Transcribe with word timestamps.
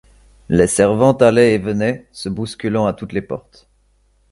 Les 0.49 0.65
servantes 0.65 1.21
allaient 1.21 1.53
et 1.53 1.59
venaient, 1.59 2.07
se 2.11 2.27
bousculant 2.27 2.87
à 2.87 2.93
toutes 2.93 3.13
les 3.13 3.21
portes. 3.21 3.67